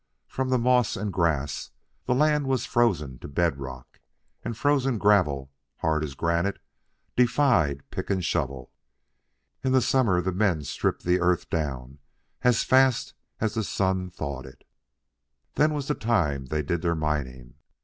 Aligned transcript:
From 0.27 0.49
the 0.49 0.57
moss 0.57 0.95
and 0.97 1.13
grass 1.13 1.69
the 2.07 2.15
land 2.15 2.47
was 2.47 2.65
frozen 2.65 3.19
to 3.19 3.27
bed 3.27 3.59
rock, 3.59 3.99
and 4.43 4.57
frozen 4.57 4.97
gravel, 4.97 5.51
hard 5.77 6.03
as 6.03 6.15
granite, 6.15 6.57
defied 7.15 7.83
pick 7.91 8.09
and 8.09 8.25
shovel. 8.25 8.71
In 9.63 9.73
the 9.73 9.79
summer 9.81 10.19
the 10.19 10.31
men 10.31 10.63
stripped 10.63 11.03
the 11.03 11.19
earth 11.19 11.51
down 11.51 11.99
as 12.41 12.63
fast 12.63 13.13
as 13.39 13.53
the 13.53 13.63
sun 13.63 14.09
thawed 14.09 14.47
it. 14.47 14.63
Then 15.53 15.71
was 15.71 15.87
the 15.87 15.93
time 15.93 16.47
they 16.47 16.63
did 16.63 16.81
their 16.81 16.95
mining. 16.95 17.53